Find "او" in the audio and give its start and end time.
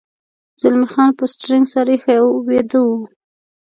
2.33-2.39